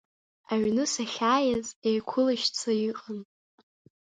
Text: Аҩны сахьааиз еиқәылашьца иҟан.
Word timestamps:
Аҩны 0.53 0.83
сахьааиз 0.93 1.67
еиқәылашьца 1.87 2.71
иҟан. 2.89 3.19